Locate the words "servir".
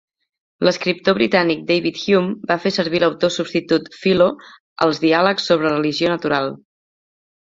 2.77-3.01